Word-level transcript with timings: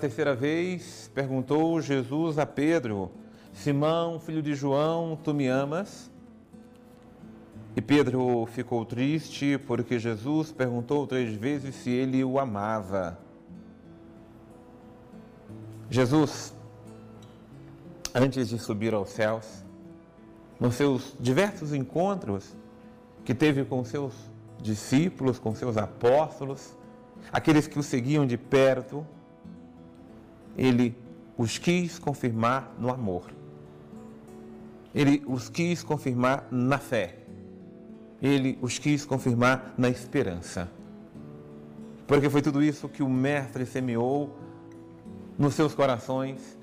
Terceira 0.00 0.34
vez, 0.34 1.10
perguntou 1.14 1.78
Jesus 1.78 2.38
a 2.38 2.46
Pedro: 2.46 3.10
Simão, 3.52 4.18
filho 4.18 4.40
de 4.40 4.54
João, 4.54 5.14
tu 5.22 5.34
me 5.34 5.46
amas? 5.46 6.10
E 7.76 7.82
Pedro 7.82 8.46
ficou 8.46 8.86
triste 8.86 9.58
porque 9.66 9.98
Jesus 9.98 10.52
perguntou 10.52 11.06
três 11.06 11.34
vezes 11.34 11.74
se 11.74 11.90
ele 11.90 12.24
o 12.24 12.38
amava. 12.38 13.18
Jesus, 15.90 16.54
antes 18.14 18.48
de 18.48 18.58
subir 18.58 18.94
aos 18.94 19.10
céus, 19.10 19.62
nos 20.58 20.76
seus 20.76 21.14
diversos 21.20 21.74
encontros 21.74 22.56
que 23.22 23.34
teve 23.34 23.66
com 23.66 23.84
seus 23.84 24.14
discípulos, 24.62 25.38
com 25.38 25.54
seus 25.54 25.76
apóstolos, 25.76 26.74
aqueles 27.30 27.66
que 27.66 27.78
o 27.78 27.82
seguiam 27.82 28.26
de 28.26 28.38
perto, 28.38 29.06
ele 30.56 30.96
os 31.36 31.58
quis 31.58 31.98
confirmar 31.98 32.74
no 32.78 32.90
amor. 32.90 33.30
Ele 34.94 35.22
os 35.26 35.48
quis 35.48 35.82
confirmar 35.82 36.46
na 36.50 36.78
fé. 36.78 37.16
Ele 38.20 38.58
os 38.60 38.78
quis 38.78 39.04
confirmar 39.04 39.74
na 39.78 39.88
esperança. 39.88 40.70
Porque 42.06 42.28
foi 42.28 42.42
tudo 42.42 42.62
isso 42.62 42.88
que 42.88 43.02
o 43.02 43.08
Mestre 43.08 43.64
semeou 43.64 44.36
nos 45.38 45.54
seus 45.54 45.74
corações 45.74 46.58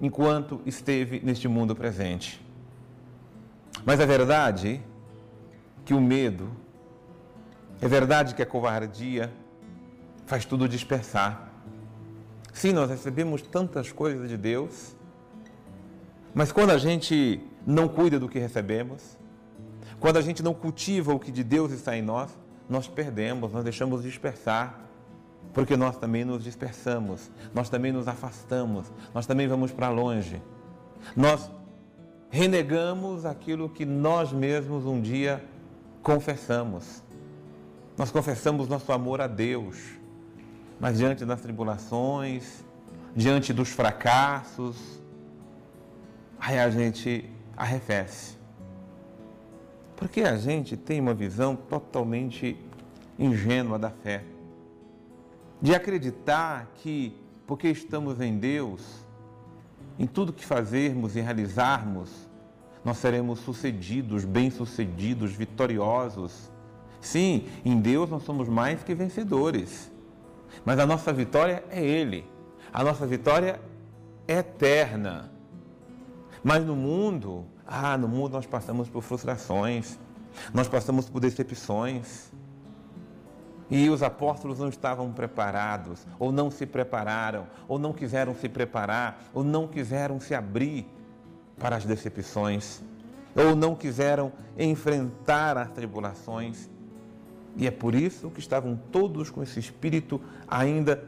enquanto 0.00 0.60
esteve 0.64 1.20
neste 1.20 1.48
mundo 1.48 1.74
presente. 1.74 2.40
Mas 3.84 4.00
é 4.00 4.06
verdade 4.06 4.80
que 5.84 5.92
o 5.92 6.00
medo, 6.00 6.48
é 7.80 7.88
verdade 7.88 8.34
que 8.34 8.42
a 8.42 8.46
covardia 8.46 9.32
faz 10.26 10.44
tudo 10.44 10.68
dispersar. 10.68 11.53
Sim, 12.54 12.72
nós 12.72 12.88
recebemos 12.88 13.42
tantas 13.42 13.90
coisas 13.90 14.28
de 14.28 14.36
Deus, 14.36 14.94
mas 16.32 16.52
quando 16.52 16.70
a 16.70 16.78
gente 16.78 17.40
não 17.66 17.88
cuida 17.88 18.18
do 18.18 18.28
que 18.28 18.38
recebemos, 18.38 19.18
quando 19.98 20.18
a 20.18 20.20
gente 20.20 20.40
não 20.40 20.54
cultiva 20.54 21.12
o 21.12 21.18
que 21.18 21.32
de 21.32 21.42
Deus 21.42 21.72
está 21.72 21.96
em 21.96 22.00
nós, 22.00 22.30
nós 22.68 22.86
perdemos, 22.86 23.52
nós 23.52 23.64
deixamos 23.64 24.04
dispersar, 24.04 24.80
porque 25.52 25.76
nós 25.76 25.96
também 25.96 26.24
nos 26.24 26.44
dispersamos, 26.44 27.28
nós 27.52 27.68
também 27.68 27.90
nos 27.90 28.06
afastamos, 28.06 28.86
nós 29.12 29.26
também 29.26 29.48
vamos 29.48 29.72
para 29.72 29.88
longe. 29.88 30.40
Nós 31.16 31.50
renegamos 32.30 33.26
aquilo 33.26 33.68
que 33.68 33.84
nós 33.84 34.32
mesmos 34.32 34.86
um 34.86 35.00
dia 35.00 35.44
confessamos. 36.04 37.02
Nós 37.98 38.12
confessamos 38.12 38.68
nosso 38.68 38.92
amor 38.92 39.20
a 39.20 39.26
Deus, 39.26 39.76
mas 40.84 40.98
diante 40.98 41.24
das 41.24 41.40
tribulações, 41.40 42.62
diante 43.16 43.54
dos 43.54 43.70
fracassos, 43.70 45.00
aí 46.38 46.58
a 46.58 46.68
gente 46.68 47.24
arrefece. 47.56 48.36
Porque 49.96 50.20
a 50.20 50.36
gente 50.36 50.76
tem 50.76 51.00
uma 51.00 51.14
visão 51.14 51.56
totalmente 51.56 52.54
ingênua 53.18 53.78
da 53.78 53.88
fé. 53.88 54.24
De 55.58 55.74
acreditar 55.74 56.70
que, 56.74 57.16
porque 57.46 57.68
estamos 57.68 58.20
em 58.20 58.36
Deus, 58.36 59.06
em 59.98 60.06
tudo 60.06 60.34
que 60.34 60.44
fazermos 60.44 61.16
e 61.16 61.20
realizarmos, 61.22 62.10
nós 62.84 62.98
seremos 62.98 63.38
sucedidos, 63.38 64.26
bem-sucedidos, 64.26 65.32
vitoriosos. 65.32 66.52
Sim, 67.00 67.46
em 67.64 67.80
Deus 67.80 68.10
nós 68.10 68.22
somos 68.22 68.50
mais 68.50 68.82
que 68.82 68.94
vencedores. 68.94 69.93
Mas 70.64 70.78
a 70.78 70.86
nossa 70.86 71.12
vitória 71.12 71.64
é 71.70 71.82
Ele. 71.82 72.26
A 72.72 72.82
nossa 72.82 73.06
vitória 73.06 73.60
é 74.26 74.38
eterna. 74.38 75.30
Mas 76.42 76.64
no 76.64 76.76
mundo, 76.76 77.46
ah, 77.66 77.96
no 77.96 78.06
mundo 78.08 78.32
nós 78.32 78.46
passamos 78.46 78.88
por 78.88 79.02
frustrações, 79.02 79.98
nós 80.52 80.68
passamos 80.68 81.08
por 81.08 81.20
decepções. 81.20 82.32
E 83.70 83.88
os 83.88 84.02
apóstolos 84.02 84.58
não 84.58 84.68
estavam 84.68 85.10
preparados, 85.10 86.06
ou 86.18 86.30
não 86.30 86.50
se 86.50 86.66
prepararam, 86.66 87.46
ou 87.66 87.78
não 87.78 87.92
quiseram 87.94 88.34
se 88.34 88.48
preparar, 88.48 89.22
ou 89.32 89.42
não 89.42 89.66
quiseram 89.66 90.20
se 90.20 90.34
abrir 90.34 90.86
para 91.58 91.76
as 91.76 91.84
decepções, 91.84 92.82
ou 93.34 93.56
não 93.56 93.74
quiseram 93.74 94.32
enfrentar 94.58 95.56
as 95.56 95.70
tribulações. 95.70 96.68
E 97.56 97.66
é 97.66 97.70
por 97.70 97.94
isso 97.94 98.30
que 98.30 98.40
estavam 98.40 98.78
todos 98.90 99.30
com 99.30 99.42
esse 99.42 99.60
espírito 99.60 100.20
ainda 100.48 101.04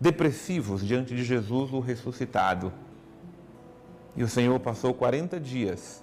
depressivos 0.00 0.84
diante 0.84 1.14
de 1.14 1.22
Jesus, 1.22 1.72
o 1.72 1.80
ressuscitado. 1.80 2.72
E 4.16 4.22
o 4.22 4.28
Senhor 4.28 4.58
passou 4.60 4.92
40 4.92 5.38
dias 5.38 6.02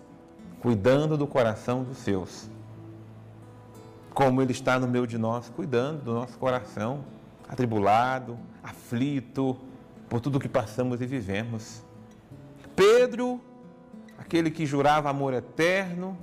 cuidando 0.61 1.17
do 1.17 1.27
coração 1.27 1.83
dos 1.83 1.97
seus 1.97 2.49
como 4.13 4.41
Ele 4.41 4.51
está 4.51 4.79
no 4.79 4.87
meio 4.87 5.07
de 5.07 5.17
nós, 5.17 5.49
cuidando 5.49 6.03
do 6.03 6.13
nosso 6.13 6.37
coração, 6.37 7.03
atribulado, 7.47 8.37
aflito 8.61 9.57
por 10.09 10.19
tudo 10.19 10.39
que 10.39 10.49
passamos 10.49 11.01
e 11.01 11.05
vivemos. 11.05 11.81
Pedro, 12.75 13.41
aquele 14.17 14.51
que 14.51 14.65
jurava 14.65 15.09
amor 15.09 15.33
eterno, 15.33 16.17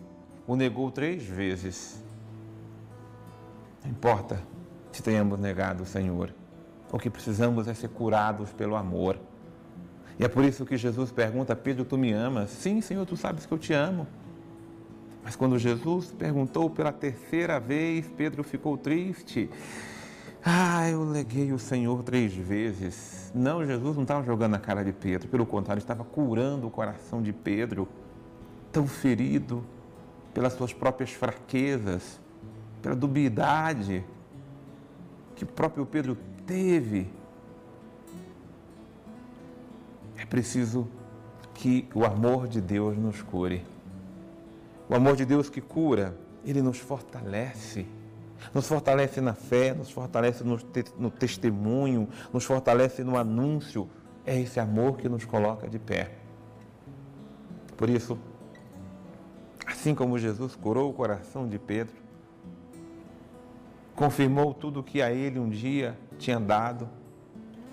o 0.47 0.55
negou 0.55 0.91
três 0.91 1.23
vezes. 1.25 2.03
Não 3.85 3.91
importa 3.91 4.43
se 4.93 5.03
tenhamos 5.03 5.39
negado 5.39 5.83
o 5.83 5.87
Senhor, 5.87 6.35
o 6.91 6.99
que 6.99 7.11
precisamos 7.11 7.69
é 7.69 7.75
ser 7.75 7.89
curados 7.89 8.53
pelo 8.53 8.77
amor. 8.77 9.19
E 10.19 10.25
é 10.25 10.29
por 10.29 10.45
isso 10.45 10.67
que 10.67 10.77
Jesus 10.77 11.13
pergunta: 11.13 11.55
Pedro, 11.55 11.85
tu 11.85 11.97
me 11.97 12.13
amas? 12.13 12.51
Sim, 12.51 12.81
Senhor, 12.81 13.07
tu 13.07 13.17
sabes 13.17 13.47
que 13.47 13.53
eu 13.53 13.59
te 13.59 13.73
amo. 13.73 14.07
Mas 15.23 15.37
quando 15.37 15.59
Jesus 15.59 16.13
perguntou 16.13 16.71
pela 16.71 16.91
terceira 16.91 17.61
vez, 17.61 18.11
Pedro 18.17 18.43
ficou 18.43 18.79
triste. 18.79 19.51
Ah, 20.45 20.89
eu 20.89 21.05
leguei 21.05 21.53
o 21.53 21.59
Senhor 21.59 22.03
três 22.03 22.33
vezes. 22.33 23.31
Não, 23.35 23.67
Jesus 23.67 23.97
não 23.97 24.03
estava 24.03 24.25
jogando 24.25 24.53
na 24.53 24.59
cara 24.59 24.83
de 24.83 24.93
Pedro, 24.93 25.29
pelo 25.29 25.45
contrário, 25.45 25.81
estava 25.81 26.05
curando 26.05 26.67
o 26.67 26.71
coração 26.71 27.21
de 27.21 27.33
Pedro, 27.33 27.87
tão 28.73 28.87
ferido 28.87 29.65
pelas 30.33 30.55
suas 30.55 30.73
próprias 30.73 31.11
fraquezas, 31.11 32.21
pela 32.83 32.95
dubiedade 32.95 34.05
que 35.35 35.45
o 35.45 35.47
próprio 35.47 35.87
Pedro 35.87 36.17
teve. 36.47 37.09
É 40.17 40.27
preciso 40.27 40.89
que 41.55 41.89
o 41.95 42.05
amor 42.05 42.49
de 42.49 42.61
Deus 42.61 42.97
nos 42.97 43.23
cure. 43.23 43.65
O 44.89 44.95
amor 44.95 45.17
de 45.17 45.25
Deus 45.25 45.51
que 45.51 45.61
cura, 45.61 46.17
ele 46.45 46.63
nos 46.63 46.79
fortalece. 46.79 47.87
Nos 48.55 48.67
fortalece 48.67 49.21
na 49.21 49.35
fé, 49.35 49.75
nos 49.75 49.91
fortalece 49.91 50.45
no, 50.45 50.57
te 50.57 50.85
no 50.97 51.11
testemunho, 51.11 52.09
nos 52.33 52.45
fortalece 52.45 53.05
no 53.05 53.17
anúncio. 53.17 53.89
É 54.25 54.39
esse 54.41 54.59
amor 54.61 54.97
que 54.97 55.09
nos 55.09 55.25
coloca 55.25 55.69
de 55.69 55.79
pé. 55.79 56.11
Por 57.77 57.91
isso, 57.91 58.19
assim 59.67 59.95
como 59.95 60.19
Jesus 60.19 60.57
curou 60.57 60.91
o 60.91 60.93
coração 60.93 61.47
de 61.49 61.59
Pedro, 61.59 62.08
confirmou 63.99 64.55
tudo 64.55 64.79
o 64.79 64.83
que 64.85 65.03
a 65.03 65.11
ele 65.11 65.41
um 65.41 65.49
dia 65.49 65.99
tinha 66.21 66.39
dado, 66.39 66.89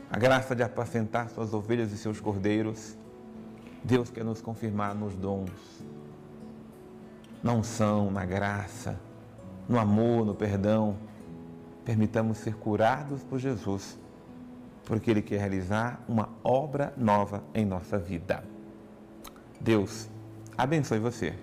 a 0.10 0.18
graça 0.18 0.56
de 0.56 0.64
apacentar 0.64 1.30
suas 1.30 1.54
ovelhas 1.54 1.92
e 1.92 1.98
seus 2.00 2.20
cordeiros, 2.20 2.98
Deus 3.84 4.10
quer 4.10 4.26
nos 4.26 4.42
confirmar 4.42 4.96
nos 4.96 5.16
dons 5.16 5.52
na 7.44 7.54
unção, 7.54 8.10
na 8.10 8.26
graça, 8.26 9.00
no 9.70 9.78
amor, 9.78 10.26
no 10.26 10.34
perdão. 10.34 10.98
Permitamos 11.86 12.40
ser 12.40 12.56
curados 12.56 13.22
por 13.24 13.38
Jesus, 13.38 13.96
porque 14.84 15.12
Ele 15.12 15.22
quer 15.22 15.38
realizar 15.38 16.04
uma 16.10 16.30
obra 16.44 16.92
nova 16.98 17.44
em 17.54 17.64
nossa 17.64 18.00
vida. 18.00 18.44
Deus 19.62 20.10
abençoe 20.58 20.98
você. 20.98 21.36